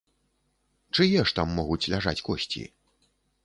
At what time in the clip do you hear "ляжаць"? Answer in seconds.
1.95-2.21